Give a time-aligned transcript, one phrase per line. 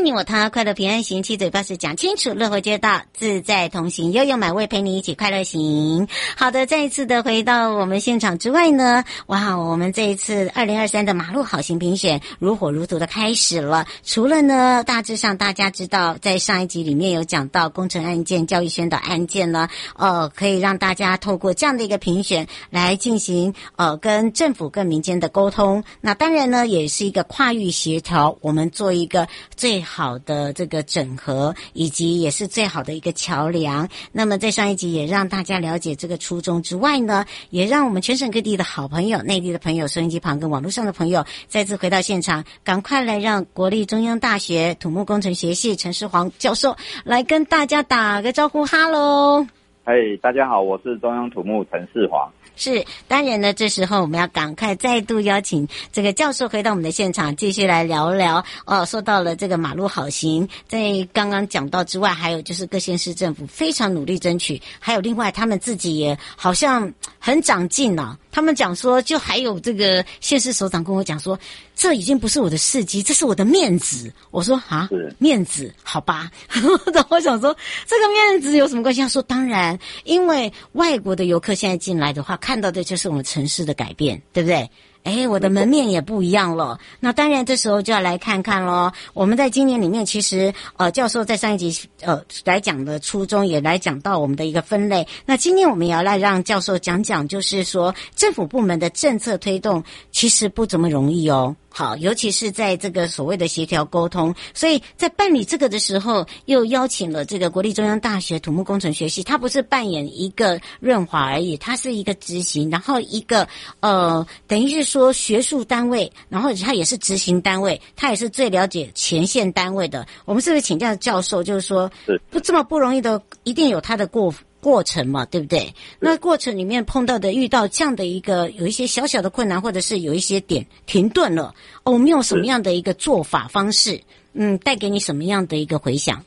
[0.00, 6.06] 你我他，快乐平安行，七嘴八舌讲清楚，乐活街道自在同行，悠悠满位陪你一起快乐行。
[6.36, 13.86] 好的，再一次的回到我们现场之外呢，哇，我们这一次二零二三的马路好行评选如火如荼的开始了。
[14.04, 25.82] 除了呢，大致上大家知道，在上一集里面有讲到工程案件、教育宣导案件呢，呃，可以让大家透过这样的一个评选来进行呃跟政府跟民间的沟通。
[26.00, 29.84] 那当然呢，也是一个跨域协调，我们做一个最。
[29.88, 33.88] 好的，这个整合以及也是最好的一个桥梁。
[34.12, 49.46] 那么在上一集也让大家了解这个初衷之外呢，也让我们全省各地的好朋友、内地的朋友、收音机旁跟网络上的朋友再次回到现场，赶快来让国立中央大学土木工程学系陈世煌教授来跟大家打个招呼，哈喽！
[49.88, 52.30] 嗨，大家好，我是中央土木陈世华。
[52.56, 58.44] 是，当然呢，这时候我们要赶快再度邀请这个教授回到我们的现场，继续来聊聊。
[58.66, 68.18] 哦，说到了这个马路好行，在刚刚讲到之外，还有就是各县市政府非常努力争取，还有另外他们自己也好像很长进了、啊。
[68.30, 71.38] 他们讲说，就还有这个县市首长跟我讲说，
[71.78, 74.12] 这已经不是我的事迹，这是我的面子。
[74.32, 76.28] 我说啊，面子，好吧。
[76.92, 77.56] 然后我想说，
[77.86, 79.00] 这个面子有什么关系？
[79.00, 84.68] 他说，当然，因为外国的游客现在进来的话，看到的就是我们城市的改变，对不对？
[85.04, 86.76] 哎，我的门面也不一样了。
[86.98, 88.90] 那当然，这时候就要来看看喽。
[89.14, 95.06] 我们在今年里面，其实呃，教授在上一集呃来讲的初衷，也来讲到我们的一个分类。
[95.24, 101.54] 那今天我们也要来让教授讲讲，就是说政府部门的政策推动其实不怎么容易哦。
[101.70, 113.46] 好，尤其是在这个所谓的协调沟通，所以在办理这个的时候，又邀请了这个国立中央大学土木工程学系，它不是扮演一个润滑而已，它是一个执行，然后一个
[113.80, 120.06] 呃，等于是说学术单位，然后它也是执行单位，它也是最了解前线单位的。
[120.24, 121.90] 我们是不是请教教授，就是说，
[122.30, 124.34] 不这么不容易的，一定有他的过。
[124.68, 125.72] 过程嘛，对不对？
[125.98, 133.98] 那过程里面碰到的、遇到这样的一个有一些小小的困难，或者是有一些点停顿了，哦，我们用什么样的一个做法方式？
[134.34, 136.22] 嗯，带给你什么样的一个回响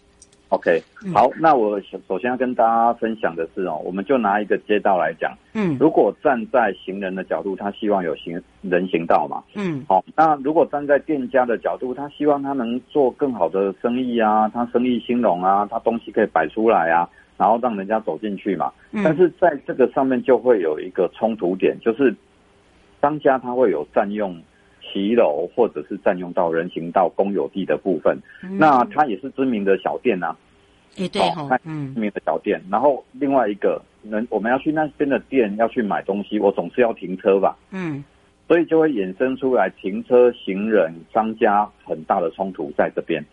[0.49, 0.81] ？OK，
[1.13, 1.79] 好，那我
[2.09, 17.07] 首先要跟大家分享的是哦，我们就拿一个街道来讲，嗯，如果站在行人的角度，他希望有行人行道嘛，嗯，好，那如果站在店家的角度，他希望他能做更好的生意啊，他生意兴隆啊，他东西可以摆出来啊。
[17.37, 18.71] 然后让人家走进去嘛，
[19.03, 22.15] 但是在这个上面就会有一个冲突点，就是
[23.01, 24.39] 商家他会有占用
[24.79, 28.15] 骑楼或者是占用到人行道公有地的部分，
[28.59, 30.35] 那他也是知名的小店呐，
[30.97, 32.61] 也对哈，嗯，知名的小店。
[32.69, 38.03] 然后另外一个人我们要去那边的店要去买东西，我总是要停车吧，嗯，
[38.47, 43.25] 所以就会衍生出来停车、行人、商家很大的冲突在这边，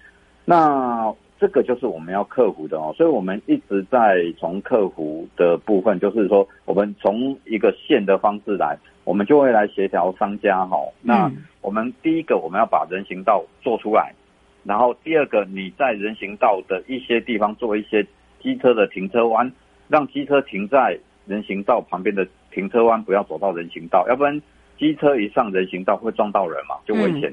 [0.46, 1.14] 那。
[1.40, 10.76] 这个就是我们要克服的哦，所以我们一直在从克服的部分，就是说，我们从一个线的方式来，我们就会来协调商家哈。
[11.00, 11.30] 那
[11.60, 14.12] 我们第一个我们要把人行道做出来，
[14.64, 18.04] 然后第二个你在人行道的一些地方做一些
[18.42, 19.52] 机车的停车弯，
[19.86, 24.42] 让机车停在人行道旁边的停车弯，不要走到人行道，要不然
[24.76, 27.32] 机车一上人行道会撞到人嘛，就危险。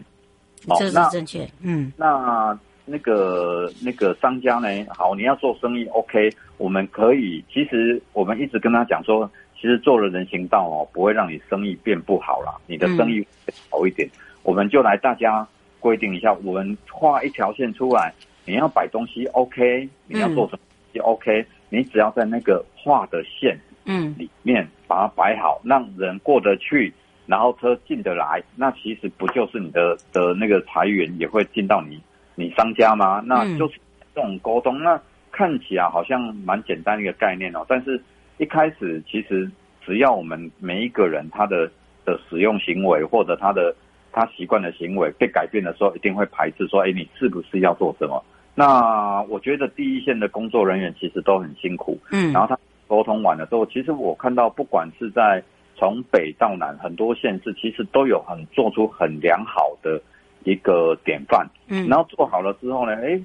[0.67, 1.49] 哦，这是正确。
[1.63, 2.55] 嗯，那。
[2.85, 4.67] 那个那个商家呢？
[4.89, 7.43] 好，你要做生意，OK，我们可以。
[7.51, 9.29] 其实我们一直跟他讲说，
[9.59, 14.07] 其实做了人行道哦，不会让你生意变不好啦，你的生意会好一点。
[14.07, 14.11] 嗯、
[14.43, 15.47] 我们就来大家
[15.79, 18.13] 规定一下，我们画一条线出来，
[18.45, 26.93] 你要摆东西 OK，你要做什么东西 OK，、嗯、你只要在那个画的线嗯里面把它摆好，让人过得去，
[27.25, 31.99] 然后车进得来，那其实不就是你的的那个财源也会进到你
[32.35, 33.21] 你商家吗？
[33.25, 33.79] 那就是
[34.13, 34.99] 这种沟通那。
[35.37, 38.01] 看起来好像蛮简单的一个概念哦，但是
[38.37, 39.51] 一开始其实
[39.85, 41.69] 只要我们每一个人他的
[42.05, 43.75] 的使用行为或者他的
[44.13, 48.23] 他习惯的行为被改变的时候，一定会排斥说，哎，你是不是要做什么？
[48.55, 55.43] 那我觉得第一线的工作人员其实都很辛苦，嗯，然后他沟通完了之后，其实我看到不管是在
[55.75, 60.01] 从北到南很多县市，其实都有很做出很良好的
[60.45, 63.21] 一个典范，嗯，然后做好了之后呢，哎。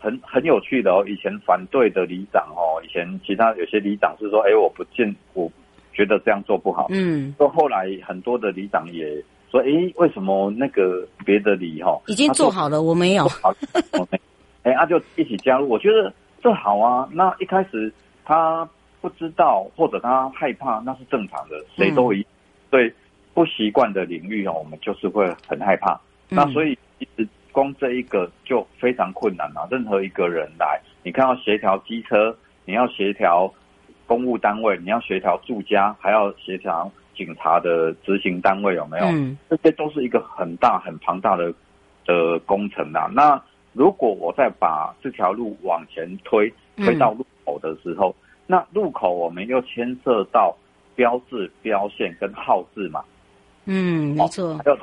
[0.00, 5.50] 很很有趣的哦，以前反对的里长哦，以前其他有些里长是说，哎，我不见，我
[5.94, 6.88] 觉得这样做不好。
[6.90, 9.16] 嗯，到后来很多的里长也
[9.50, 9.64] 说，哎，
[9.96, 13.26] 为什么那个别的里哈已经做好了，我没有。
[14.62, 16.12] 哎，那就一起加入，我觉得
[16.42, 17.08] 这好啊。
[17.10, 17.90] 那一开始
[18.26, 18.68] 他
[19.00, 22.22] 不知道或者他害怕，那是正常的，谁都一
[22.68, 22.92] 对
[23.32, 25.98] 不习惯的领域哦，我们就是会很害怕。
[26.28, 27.28] 那所以其实。
[27.54, 29.64] 光这一个就非常困难了。
[29.70, 33.48] 任何一个人来，你看要协调机车，你要协调
[34.06, 39.04] 公务单位，你要协调住家，还要协调警察的执行单位，有没有？
[39.06, 41.54] 嗯，这些都是一个很大很庞大的
[42.04, 43.08] 的工程啊。
[43.14, 43.40] 那
[43.72, 50.52] 如果我再把这条路往前推，推到路口的时候，嗯、那路口我们又牵涉到
[50.96, 53.00] 标志、标线跟号志嘛。
[53.66, 54.58] 嗯，没错。
[54.58, 54.78] 还有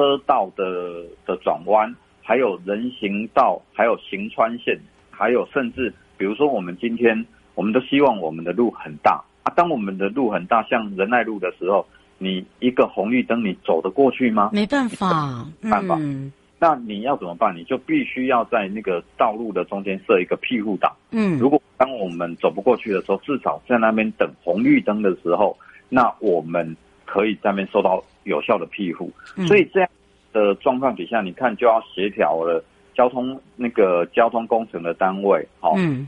[0.00, 1.94] 车道的的转弯。
[2.22, 4.78] 还有人行道，还有行穿线，
[5.10, 9.52] 还有甚至，比如说我们今天，我们都希望我们的路很大啊。
[9.54, 11.84] 当我们的路很大，像仁爱路的时候，
[12.18, 14.50] 你一个红绿灯，你走得过去吗？
[14.52, 15.96] 没办法，没办法。
[15.98, 17.54] 嗯，那你要怎么办？
[17.54, 20.96] 你就必须要在那个道路的中间设一个庇护岛。
[21.10, 25.58] 嗯，如果当我们走不过去的时候，至少在那边等红绿灯的时候，
[25.88, 28.00] 那我们可以在那边受到
[28.30, 29.12] 有效的庇护。
[29.36, 29.88] 嗯，所以这样。
[30.32, 32.62] 的状况底下，你看就要协调了
[32.94, 36.06] 交通那个交通工程的单位，好，嗯，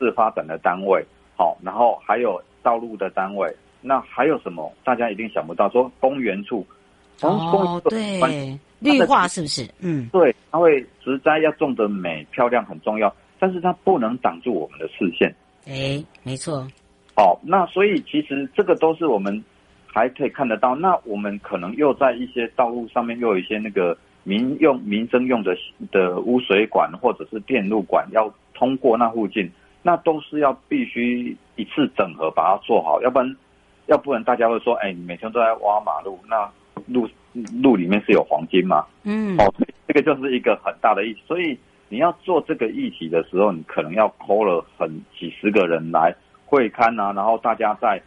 [0.00, 1.00] 市发展的单位，
[1.36, 3.48] 好，然后还有道路的单位，
[3.80, 4.74] 那还有什么？
[4.82, 6.66] 大家一定想不到，说公园处，
[7.20, 9.64] 哦，对，绿化是不是？
[9.78, 15.32] 嗯，对，它会植栽要种得美漂亮很重要，但是它不能挡住我们的视线。
[15.68, 16.66] 哎，没错。
[17.14, 19.44] 好，那所以其实这个都是我们。
[19.92, 25.56] 还可以看得到，那我们可能又在一些道路上面又有一些那个民用、民生用的
[25.90, 29.50] 的污水管或者是电路管要通过那附近，
[29.82, 33.36] 那都是要必须一次整合把它做好，要不然，
[33.86, 36.48] 要不然大家会说，哎，你每天都在挖马路，那
[36.86, 37.08] 路
[37.60, 38.86] 路里面是有黄金吗？
[39.02, 39.52] 嗯，哦，
[39.88, 41.58] 这个就是一个很大的议题，所以
[41.88, 44.88] 你要做这个议题的时候，你可能要 call 了很
[45.18, 46.14] 几十个人来
[46.46, 48.00] 会勘啊，然后大家在。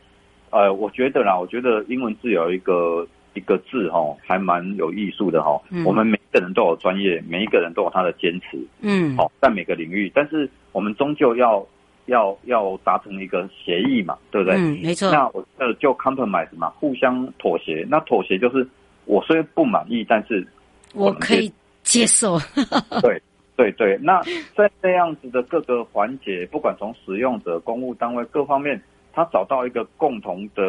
[0.54, 5.60] 呃，我觉得啦，我觉得英文字有一个一个字哈，还蛮有艺术的哈。
[5.72, 5.84] 嗯。
[5.84, 8.60] 我们每个人都有专业，每一个人都有他的坚持。
[8.82, 9.18] 嗯。
[9.18, 11.66] 好，在每个领域，但是我们终究要
[12.06, 14.56] 要要达成一个协议嘛，对不对？
[14.60, 15.10] 嗯，没错。
[15.12, 17.84] 那我呃就 compromise 嘛，互相妥协。
[17.90, 18.68] 那妥协就是
[19.06, 20.46] 我虽然不满意，但是
[20.94, 22.38] 我，我可以接受。
[23.02, 23.20] 对
[23.58, 24.22] 对对，那
[24.56, 28.80] 在这样子的各个环节，不管从使用者、公务单位各方面。
[29.14, 30.64] 他找到一个共同的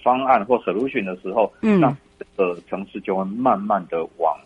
[0.00, 4.38] 方案或 solution 的时候，嗯，那这个城市就会慢慢的往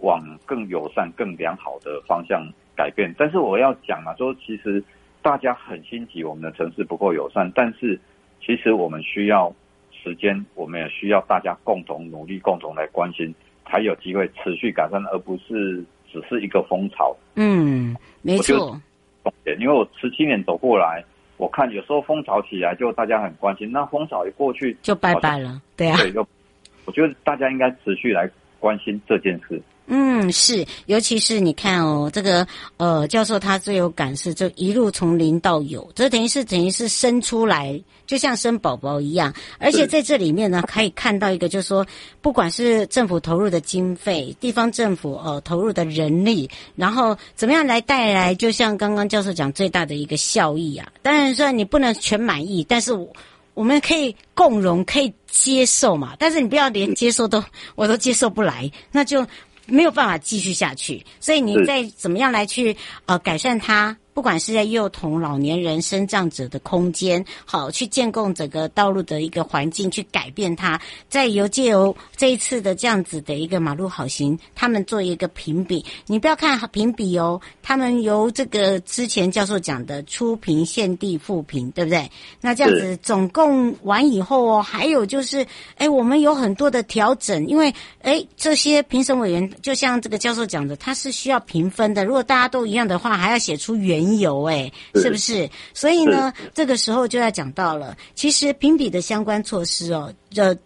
[0.00, 3.14] 往更友善、更良好的方向改变。
[3.16, 4.82] 但是我要讲啊，说其实
[5.22, 7.96] 大家很心急，我们的城市不够友善，但是
[8.44, 9.54] 其实我们需要
[9.92, 13.32] 时间，我们也需要大家共同努力、共同来关心，
[13.66, 17.16] 才有机会持续改善，而不是只是一个风潮。
[17.36, 18.76] 嗯，没错。
[19.60, 21.04] 因为我十七年走过来。
[21.40, 23.72] 我看有时候风潮起来，就大家很关心。
[23.72, 25.58] 那风潮一过去，就拜拜了。
[25.74, 26.26] 对啊，对，就
[26.84, 28.28] 我觉得大家应该持续来
[28.58, 29.58] 关心这件事。
[29.92, 39.34] 嗯，是，尤其是你看哦，这个呃，教授他最有感是，就一路从零到有，这等于是等于是生出来，就像生宝宝一样。
[39.58, 41.84] 而且在这里面呢，可以看到一个，就是说，
[42.20, 50.88] 不管是政府投入的经费，地方政府呃投入的人力，然后怎么样来带来，就像刚刚教授讲最大的一个效益啊。
[51.02, 53.08] 当然说你不能全满意，但是我
[53.54, 56.14] 我们可以共荣，可以接受嘛。
[56.16, 57.42] 但是你不要连接受都
[57.74, 59.26] 我都接受不来，那就。
[59.70, 70.78] 没有办法继续下去，所以你再怎么样来去呃改善它，不管是在幼童、老年人、身障者的空间，好去建构整个道路的一个环境，去改变它。
[71.08, 75.82] 再由借由这一次的这样子的一个马路好行，他们做一个评比。
[76.04, 82.10] 你不要看评比哦，他们由这个之前教授讲的初评、现地复评，对不对？
[82.42, 85.46] 那这样子总共完以后哦，还有就是，
[85.76, 92.04] 哎，我们有很多的调整，因为哎，这些评审委员就像这个教授讲的，他是需要评分的。
[92.04, 95.48] 如果大家都一样的话，还要写出原因缘由，哎，是不是？
[95.74, 100.56] 所以呢，这个时候就要讲到了，其实评比的相关措施哦，这。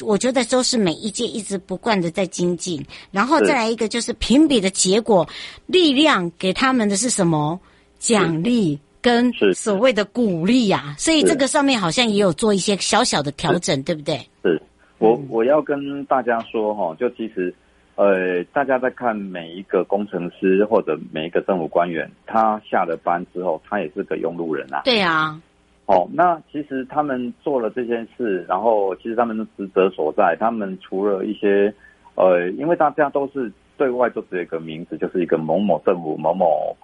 [0.00, 5.24] 我觉得都是每一届一直不断的在精进，然后再来一个就是评比的结果，
[5.66, 7.60] 力量给他们的是什么？
[8.00, 10.98] 奖励跟所谓的鼓励呀、啊。
[10.98, 14.16] 所以这个上面好像也有做一些小小的调整，对不对？
[14.42, 14.60] 是，
[14.98, 17.54] 我我要跟大家说哈，就其实
[17.96, 24.82] 呃，大家在看每一个工程师或者每一个政府官员，他下了班之后，他也是个用路人啊。
[24.84, 25.40] 对啊。
[25.86, 31.72] 哦，那其实他们做了这件事，然后其实他们的职责所在，他们除了一些，
[32.14, 36.74] 呃，因为大家都是对外都只有一个名字，就是一个某某政府某某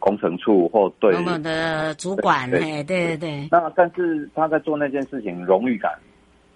[0.00, 3.48] 工程处或对某某的主管，哎，对对对。
[3.50, 5.92] 那但是他在做那件事情，荣誉感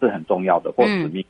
[0.01, 1.23] 是很重要的，或使命。
[1.23, 1.25] 嗯、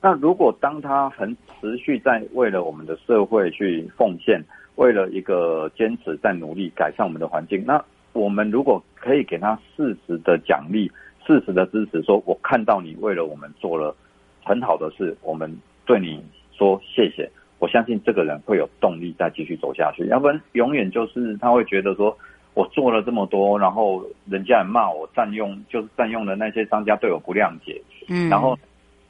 [0.00, 4.42] 那如果当他很持续在为了我们的社会去奉献，
[4.76, 7.84] 为了一个坚持在努力改善我们的环境，那。
[8.12, 10.90] 我们如果可以给他适时的奖励、
[11.26, 13.94] 适时的支持，说我看到你为了我们做了
[14.42, 17.30] 很好的事，我们对你说谢谢。
[17.58, 22.16] 我相信这个人会有动力再继续走下去，要不然永远就是他会觉得说
[22.54, 28.58] 我做了这么多，然后人家也骂我占用，就是占用了那些商家对我不谅解，嗯，然后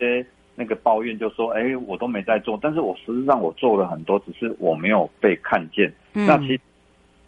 [0.01, 0.27] 诶
[0.57, 5.93] 那个抱怨就说，哎，我都没在做，但是我实际上我做了很多，只是我没有被看见。
[6.15, 6.61] 嗯，那其实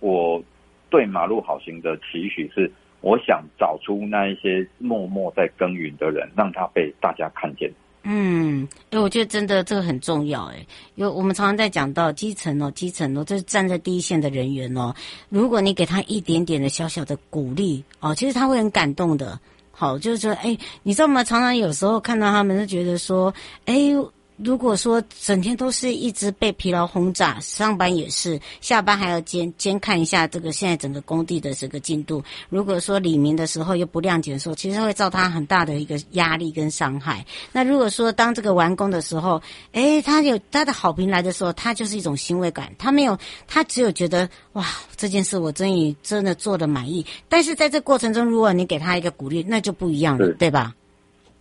[0.00, 0.42] 我。
[0.90, 7.70] 对马路好行的期许是，我想找出那一些默默在耕耘的人，让他被大家看见。
[8.04, 10.46] 嗯，哎，我觉得真的这个很重要。
[10.46, 14.94] 哎，因为我们常常在讲到基层哦，基层哦，这是站在第一线的人员哦。
[15.28, 19.38] 如果你给他一点点的小小的鼓励哦，其实他会很感动的。
[19.78, 21.22] 好，就是说，哎，你知道吗？
[21.22, 23.32] 常常有时候看到他们，就觉得说，
[23.64, 23.94] 哎。
[24.42, 32.22] 如果说整天都是一直被疲劳轰炸，上班也是，下班还要监监看一下这个现在整个工地的这个进度。
[32.48, 37.26] 如果说李明的时候又不谅解的时候，其实会造他很大的一个压力跟伤害。
[37.52, 39.42] 那如果说当这个完工的时候，
[39.72, 42.72] 诶，他有他的好评来的时候，他就是一种欣慰感。
[42.78, 43.18] 他没有，
[43.48, 44.64] 他只有觉得哇，
[44.96, 47.04] 这件事我终于真的做得满意。
[47.28, 50.72] 但是在这过程中，如果你给他一个鼓励，那就不一样了，对吧？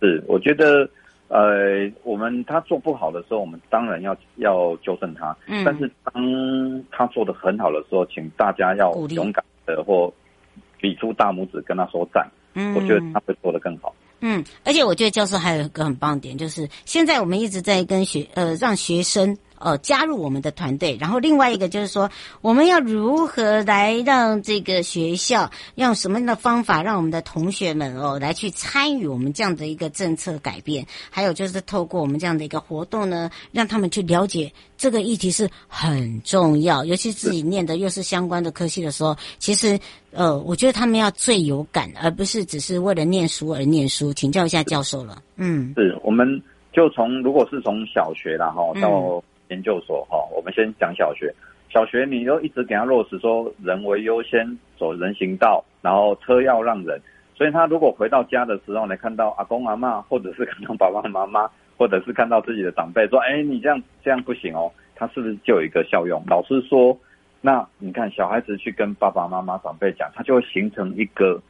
[0.00, 0.90] 是，我觉得。
[1.28, 5.36] 呃，我们他做不好的时候，我们当然要要纠正他。
[5.46, 10.12] 嗯，但是当他做的很好的时候，请大家要勇敢的或
[10.80, 12.26] 比出大拇指跟他说赞。
[12.54, 13.94] 嗯，我觉得他会做的更好。
[14.20, 19.36] 嗯，而且我觉得教授还有一个很棒点，就是现在我们一直在跟学呃让学生。
[19.60, 22.10] 呃，加入我们的团队，然后另外一个就是说，
[22.40, 39.78] 我们要如何来让这个学校用什么样的方法，让我们的同学们哦来去参与我们这样的一个政策改变，还有就是透过我们这样的一个活动呢，让他们去了解这个议题是很重要，尤其自己念的又是相关的科系的时候，其实
[40.12, 44.12] 呃，我觉得他们要最有感，而不是只是为了念书而念书。
[44.12, 46.26] 请教一下教授了，嗯，是，我们
[46.72, 49.22] 就从如果是从小学然后到。
[49.48, 51.32] 研究所哈，我们先讲小学。
[51.70, 57.00] 小学你又一直给他落实说人为优先，走人行道，然后车要让人。
[57.34, 66.20] 所以他如果回到家的时候呢，看到阿公阿嬷，或者是看到爸爸妈妈，或者是看到自己的长辈说：“哎，你这样这样不行哦。”他是不是就有一个效用？
[66.26, 66.98] 老师说，
[67.40, 71.40] 那你看小孩子去跟爸爸妈妈长辈讲，他就会形成一个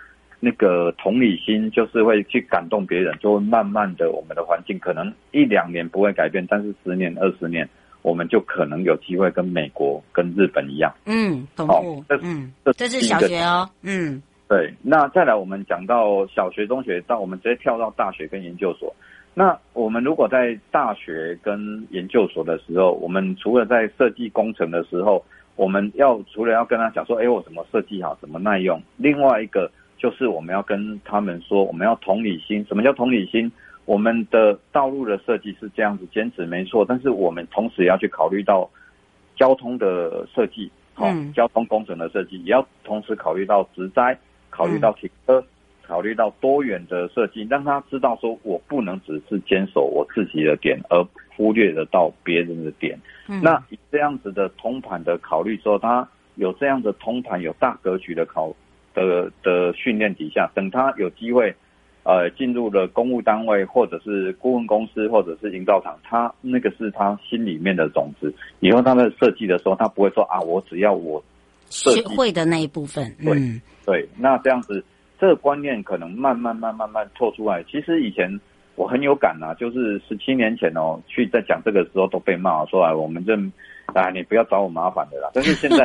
[0.41, 7.67] 那个同理心，就是会去感动别人，就会慢慢的我们的环境可能一两年不会改变，但是十年二十年。
[8.03, 10.93] 我们就可能有机会跟美国、跟日本一样。
[11.05, 11.73] 嗯，同步。
[12.09, 13.69] 哦、嗯，这是小学哦。
[13.83, 14.73] 嗯，对。
[14.83, 18.95] 那再来，我们讲到小学、中学，到我们直接跳到大学跟研究所。
[19.35, 25.25] 那我们如果在大学跟研究所的时候，我们除了在设计工程的时候，
[25.55, 28.83] 我们要除了要跟他讲说，哎，我怎么设计好，怎么耐用。
[28.97, 32.65] 另外一个就是我们要跟他们说，我们要同理心。
[32.69, 33.51] 什么叫同理心？
[33.89, 38.69] 我们的道路的设计是这样子坚持没错，但是我们同时也要去考虑到
[39.35, 44.19] 交通的设计，好、嗯，交通工程的设计也要同时考虑到植栽，
[44.51, 45.43] 考虑到停车，
[45.87, 51.03] 考虑到多元的设计，让他知道说我不能只是坚守我自己的点，而
[51.35, 53.01] 忽略得到别人的点。
[53.27, 58.55] 嗯、那以这样子的通盘的考虑之后，他有这样的通盘、有大格局的考
[58.93, 61.57] 的的训练底下，等他有机会。
[62.09, 68.35] 呃，进入了公务单位，或者是顾问公司，或者是营造厂，他那个是他心里面的种子。
[68.61, 71.23] 以后他在设计的时候，他不会说啊，我只要我
[71.69, 73.15] 学会的那一部分。
[73.23, 74.83] 对、嗯、对，那这样子，
[75.21, 77.63] 这个观念可能慢慢、慢、慢慢透出来。
[77.65, 78.41] 其实以前
[78.75, 83.35] 我很有感呐、啊，就是十七年前哦，去在讲这个时候都被骂说啊，我们这
[83.93, 85.29] 啊，你不要找我麻烦的啦。
[85.35, 85.85] 但是现在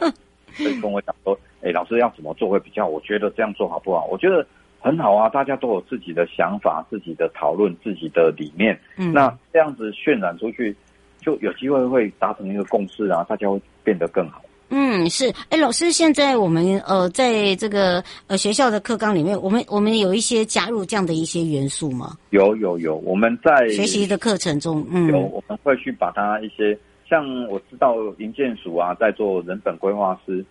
[0.58, 2.88] 会跟我讲说，哎，老师要怎么做会比较？
[2.88, 4.06] 我觉得这样做好不好？
[4.06, 4.48] 我觉得。
[4.84, 8.78] 很好啊，大家都有自己的想法、自己的讨论、自己的理念。
[8.98, 10.76] 嗯，那这样子渲染出去，
[11.22, 14.42] 就有机会会达成一个共识啊，大家会变得更好。
[14.76, 15.32] 嗯，是。
[15.50, 22.18] 哎，老师，现在我们呃，在这个呃学校的课纲里面，我们我们有一些加入这样的一些元素吗？
[22.32, 30.44] 有有有，我们在学习的课程中，嗯，有我们会去把它一些，像我知道营建署啊，在做人本规划师，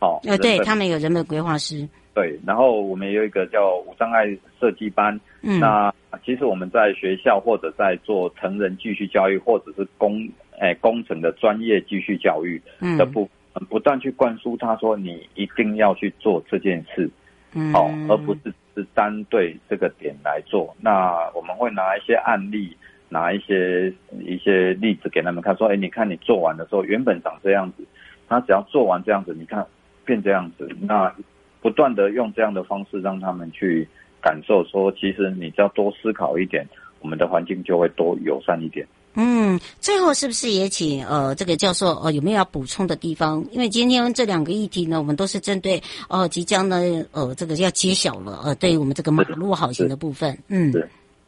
[0.00, 1.88] 好，呃，对他们有人本规划师。
[2.12, 4.26] 对，然后我们也有一个叫无障碍
[4.58, 5.18] 设计班。
[5.42, 12.60] 嗯，那其实我们在学校或者在做成人继续教育，或者是工诶、哎、工程的专业继续教育
[12.98, 17.08] 的部分，嗯，不断去灌输他说你一定要去做这件事，
[17.54, 20.74] 嗯，好，而不是是单对这个点来做。
[20.80, 22.76] 那我们会拿一些案例，
[23.08, 27.84] 拿一些一些例子给他们看，说，哎，你看你做完的时候原本长这样子，
[28.28, 29.64] 他只要做完这样子，你看
[30.04, 31.14] 变这样子，那。
[31.60, 33.86] 不断的用这样的方式让他们去
[34.22, 36.66] 感受，说其实你只要多思考一点，
[37.00, 38.86] 我们的环境就会多友善一点。
[39.14, 43.44] 嗯，最后是不是也请呃这个教授呃有没有要补充的地方？
[43.50, 46.76] 因为今天这两个议题呢，我们都是针对呃即将呢
[47.12, 50.38] 呃这个要揭晓了呃对于我们这个马路好行的部分。
[50.48, 50.84] 嗯，对，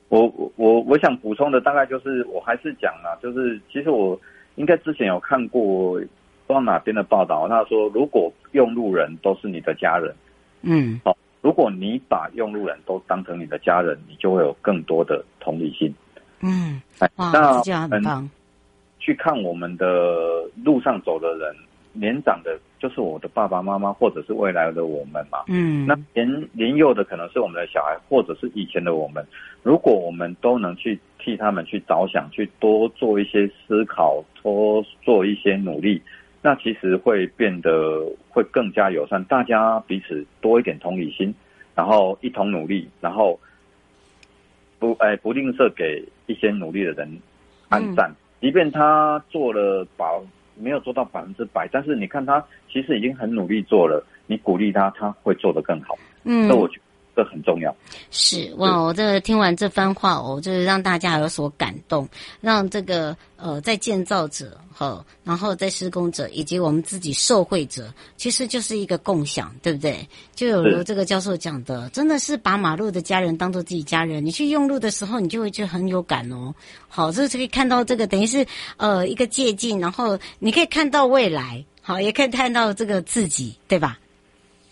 [0.08, 4.18] 我我我想补充的大概就是我还是讲啊，就是其实我
[4.54, 6.00] 应该之前有看过。
[6.52, 7.48] 到哪边的报道？
[7.48, 10.14] 他说，如果用路人都是你的家人，
[10.62, 15.92] 嗯，好，如果你把用路人都当成你的家人，你就会有更多的同理心。
[16.40, 16.80] 嗯，
[17.16, 18.28] 哇，那很棒。
[18.98, 21.54] 去看我们的路上走的人，
[21.92, 25.40] 年长的，就是我的爸爸妈妈，或者是未来的我们嘛。
[25.48, 29.24] 嗯，那年年幼的可能是我们的小孩，或者是以前的我们。
[29.64, 36.00] 如果我们都能去替他们去着想，去多做一些思考，多做一些努力。
[36.42, 41.32] 那其实会变得会更加友善，大家彼此多一点同理心，
[41.74, 43.38] 然后一同努力，然后
[44.78, 47.20] 不哎不吝啬给一些努力的人
[47.68, 50.22] 按赞，嗯、即便他做了保
[50.56, 55.96] 没有做到百分之百，但是你看他其实已经很努力做了，你鼓励他，他会做得更好。
[56.24, 56.82] 嗯，那我觉得。
[57.14, 57.74] 这很重要，
[58.10, 58.78] 是哇！
[58.78, 62.08] 我这个听完这番话哦，就是让大家有所感动，
[62.40, 70.08] 让这个呃，在建造者和然后在施工者以及我们自己受惠者，其实就是一个共享，对不对？
[70.34, 76.54] 就有如这个教授讲的，真的是把马路的家人当做自己家人，你去用路的时候，你就会觉得很有感哦。
[76.88, 78.46] 好，这是可以看到这个，等于是
[78.78, 83.98] 呃一个借镜，然后你可以看到未来，好，也可以看到这个自己，对吧？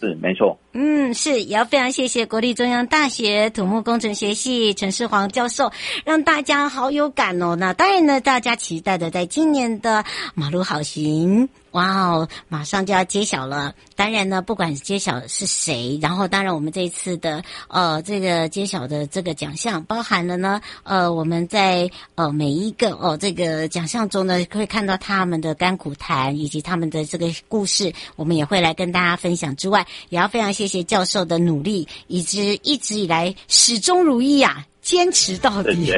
[0.00, 5.72] 是没错，嗯，是也要非常谢谢国立中央大学土木工程学系陈世煌教授，
[6.04, 7.56] 让大家好有感哦。
[7.56, 10.04] 那当然呢，大家期待的在今年的
[10.35, 11.48] 马路好行。
[11.72, 13.76] 哇哦，马上就要揭晓了！
[13.94, 29.54] 当然呢，不管揭晓是谁，然后当然我们这一次的呃这个揭晓的这个奖项，包含了呢呃我们在呃每一个哦这个奖项中呢，会看到他们的甘苦谈以及他们的这个故事，我们也会来跟大家分享。
[29.54, 34.62] 之外，也要非常谢谢教授的努力，以及一直以来始终如一啊。
[34.82, 35.92] 坚持到底，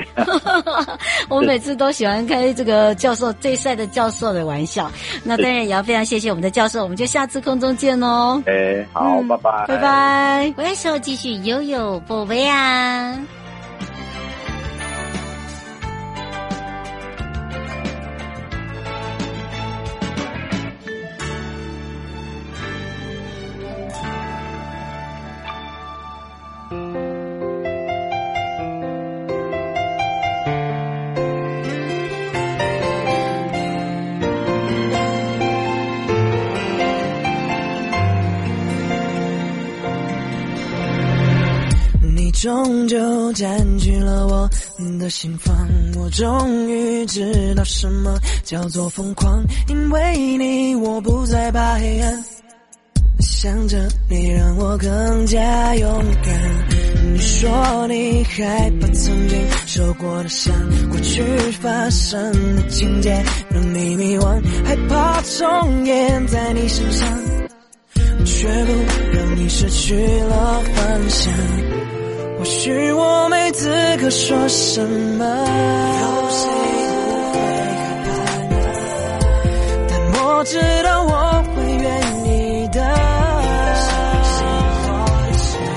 [1.31, 4.91] 我每次都喜欢开这个教授最帅的教授的玩笑。
[5.23, 8.43] 那当然也要非常谢谢我们的教授，我们就下次空中见哦。
[8.45, 10.53] 哎，好，嗯、拜拜，拜拜。
[10.57, 13.17] 回来时候继续悠悠宝贝啊。
[43.35, 44.51] 占据了我
[44.99, 52.25] 的心房，我终于知道什么叫做疯狂，因为你我不再怕黑暗，
[53.21, 57.13] 想着你让我更加勇敢。
[57.13, 60.55] 你说你害怕曾经受过的伤，
[60.91, 61.23] 过去
[61.61, 67.09] 发生的情节让你迷惘，害怕重演在你身上。
[68.25, 68.73] 却不
[69.13, 71.82] 让你失去了方向。
[72.43, 75.25] 或许我没资格说什么，
[79.89, 81.87] 但我知道我会愿
[82.27, 82.83] 意的。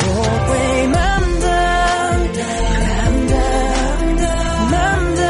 [0.07, 0.09] 我
[0.47, 1.45] 会慢等，
[2.81, 3.37] 慢等，
[4.71, 4.73] 慢
[5.17, 5.21] 等，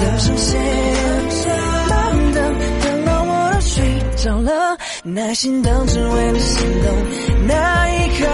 [0.00, 0.58] 等成谁
[0.98, 0.98] 的
[1.38, 1.54] 家？
[1.88, 1.94] 慢
[2.34, 2.36] 等，
[2.82, 3.78] 等到我都睡
[4.16, 6.92] 着了，耐心等，只为了心动
[7.46, 8.26] 那一刻。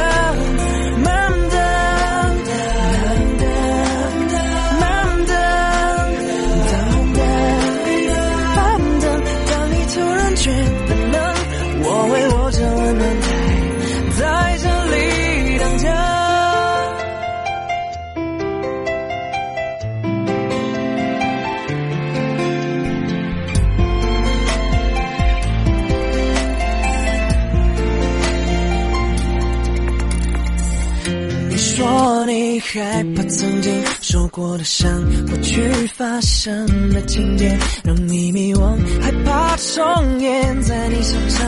[32.26, 34.90] 你害怕曾经受过的伤，
[35.28, 35.62] 过去
[35.96, 41.46] 发生的情节让你迷惘，害怕重演在你身上，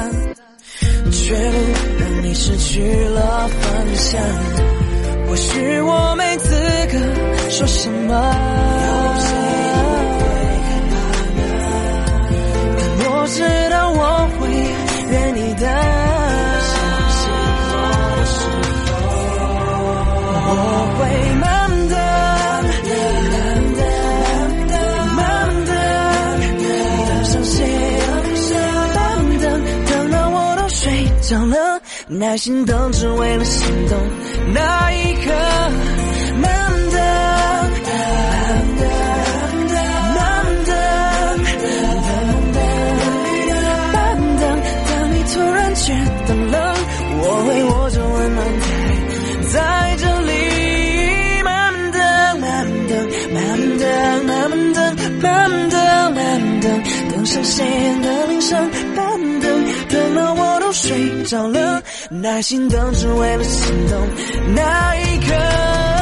[1.11, 4.23] 却不让你失去了方向。
[5.27, 6.49] 或许我没资
[6.93, 8.35] 格说什么，
[12.99, 14.49] 但我知道我会
[15.11, 16.18] 愿意的。
[20.51, 20.55] 我
[20.99, 21.01] 会
[21.35, 21.45] 慢
[21.89, 21.97] 等，
[23.29, 23.81] 慢等，
[25.17, 25.19] 慢
[25.67, 25.71] 等，
[27.07, 27.57] 等上线，
[28.95, 28.99] 慢
[29.39, 29.45] 等，
[29.87, 33.99] 等到我都睡着了，耐心等，只为了心动
[34.55, 35.33] 那一刻。
[58.49, 64.01] 线的铃声，慢等，等到我都睡着了，耐心等，只为了心动
[64.55, 65.98] 那一刻。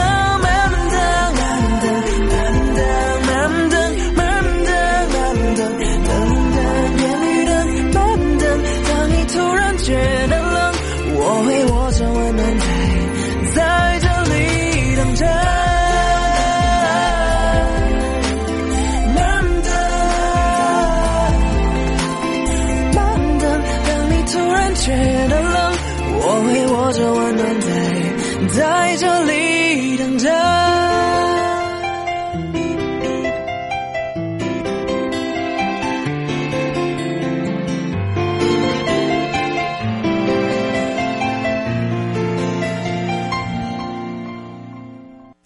[28.56, 30.30] 在这里等着。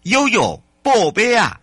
[0.04, 1.58] 悠悠宝贝啊！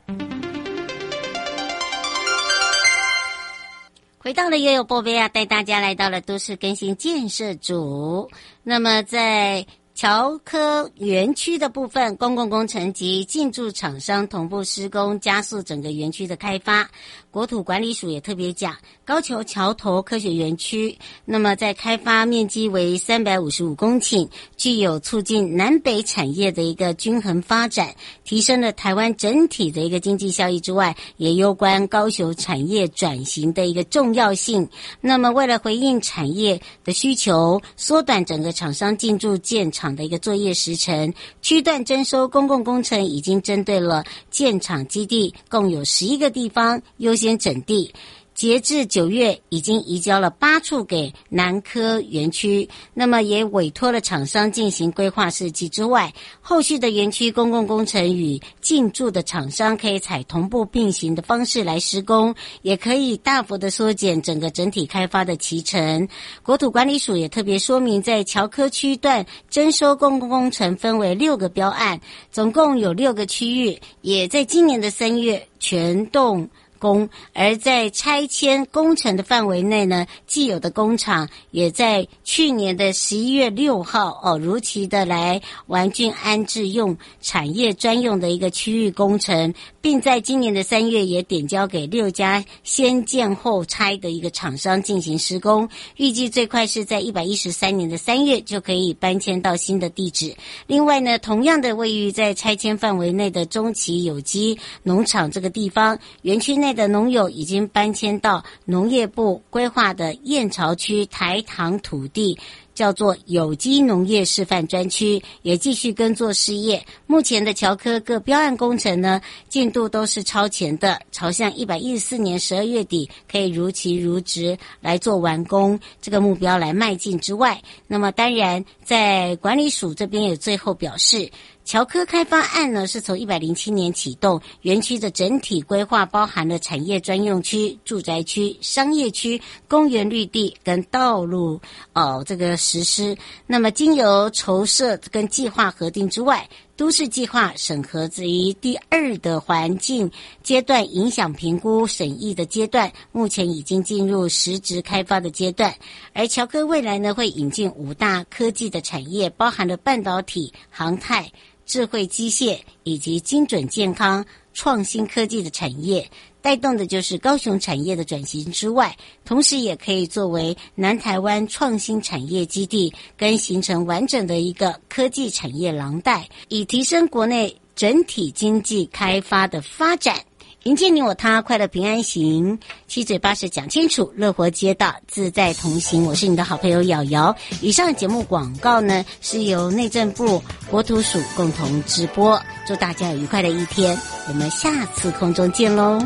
[4.17, 8.29] 回到了悠悠宝贝啊，带大家来到了都市更新建设组。
[8.63, 9.65] 那么在。
[9.97, 16.87] 桥科园区的部分，公共工程及进驻厂商同步施工，加速整个园区的开发。
[17.31, 34.69] 国土管理署也特别讲，高桥桥头科学园区，那么在开发面积为三百五十五公顷，具有促进南北产业的一个均衡发展，提升了台湾整体的一个经济效益之外，也攸关高雄产业转型的一个重要性。
[35.01, 47.93] 那么，为了回应产业的需求，缩短整个厂商进驻建厂的一个作业时程，区段征收公共工程已经针对了建厂基地，共有十一个地方优先整地。
[48.37, 66.07] 截至九月，已经移交了八处给南科园区，那么也委托了厂商进行规划设计之外，后续的园区公共工程与进驻的厂商可以采同步并行的方式来施工，也可以大幅的缩减整个整体开发的期程。
[66.43, 71.99] 国土管理署也特别说明，在桥科区段征收公共工程分为六个标案，
[72.31, 76.47] 总共有六个区域，也在今年的三月全动
[76.77, 100.35] 工，而在拆迁工程的范围内呢，既有的工厂也在去年的十一月六号哦，如期的来完竣安置用产业专用的一个区域工程，并在今年的三月也点交给六家先建后拆的一个厂商进行施工，预计最快是在一百一十三年的三月就可以搬迁到新的地址。
[100.67, 106.66] 另外呢，同样的位于在拆迁范围内的中期有机农场这个地方园区内。
[106.67, 112.37] 内的农友已经搬迁到农业部规划的燕巢区台糖土地。
[112.77, 116.85] 叫做有机农业示范专区，也继续耕作事业。
[117.07, 131.31] 目前的桥科各标案工程呢，进度都是超前的，朝向一百一十四年十二月底可以如期如职来做完工这个目标来迈进之外，那么当然在管理署这边也最后表示。
[131.67, 141.59] 桥科开发案呢，是从一百零七年启动，园区的整体规划包含了产业专用区、住宅区、商业区、公园绿地跟道路
[141.91, 143.17] 哦，这个实施。
[143.45, 150.09] 那么经由筹设跟计划核定之外，都市计划审核至于第二的环境
[150.41, 155.75] 阶段影响评估审议的阶段，目前已经进入实质开发的阶段。
[156.13, 161.29] 而乔科未来呢，会引进五大科技的产业，包含了半导体、航太。
[161.67, 166.09] 智慧机械以及精准健康创新科技的产业，
[166.41, 180.15] 带动的就是高雄产业的转型之外，同时也可以作为南台湾创新产业基地，跟形成完整的一个科技产业廊带，以提升国内整体经济开发的发展。
[180.63, 186.03] 迎接你我他，快乐平安行，七嘴八舌讲清楚，乐活街道自在同行。
[186.03, 187.33] 我是你的好朋友瑶瑶。
[187.61, 192.41] 以上节目广告呢，是由内政部国土署共同直播。
[192.65, 195.99] 祝大家有愉快的一天，我们下次空中见喽！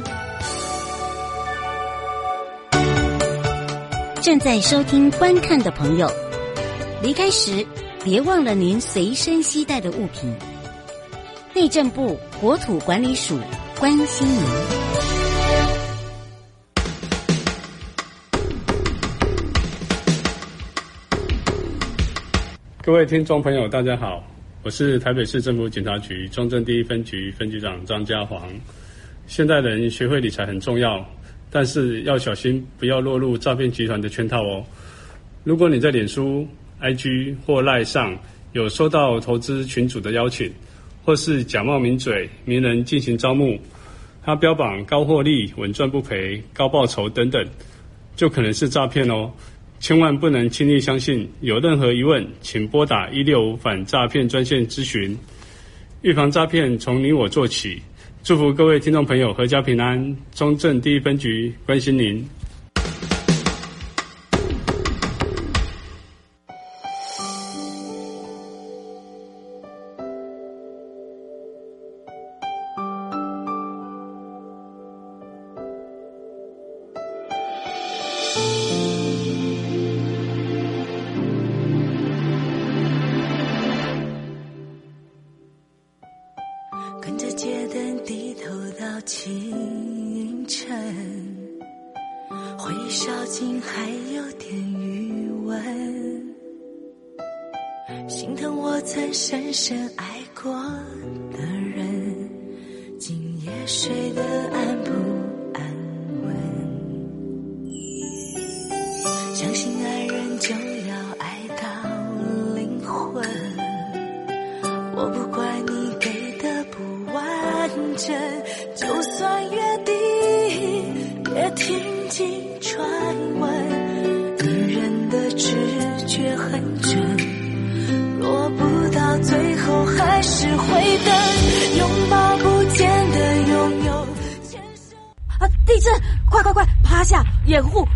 [4.21, 6.11] 正在收听观看的朋友，
[7.01, 7.65] 离开时
[8.03, 10.31] 别忘了您随身携带的物品。
[11.55, 13.39] 内政部国土管理署。
[13.81, 14.35] 关心您，
[22.83, 24.23] 各位听众朋友，大家好，
[24.61, 28.47] 我是台北市政府警察局中正第一分局分局长张家煌。
[29.25, 31.03] 现代人学会理财很重要，
[31.49, 34.63] 但是要小心，不要落入诈骗集团的圈套哦。
[35.43, 36.47] 如果你在脸书、
[36.79, 38.15] IG 或 LINE 上
[38.51, 40.53] 有收到投资群组的邀请，
[41.03, 43.57] 或是假冒名嘴、名人进行招募，
[44.23, 47.43] 他标榜高获利、稳赚不赔、高报酬等等，
[48.15, 49.31] 就可能是诈骗哦！
[49.79, 51.27] 千万不能轻易相信。
[51.41, 55.17] 有任何疑问，请拨打一六五反诈骗专线咨询。
[56.03, 57.81] 预防诈骗，从你我做起。
[58.23, 60.15] 祝福各位听众朋友合家平安。
[60.35, 62.23] 中正第一分局关心您。